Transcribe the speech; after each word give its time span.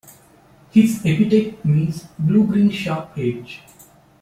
His 0.71 1.05
epithet 1.05 1.63
means 1.63 2.07
"blue-green 2.17 2.71
sharp 2.71 3.11
edge". 3.15 3.61